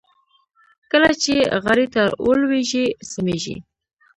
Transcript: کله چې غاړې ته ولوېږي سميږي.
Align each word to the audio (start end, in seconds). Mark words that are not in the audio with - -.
کله 0.91 1.11
چې 1.23 1.33
غاړې 1.63 1.87
ته 1.93 2.03
ولوېږي 2.25 2.85
سميږي. 3.11 3.55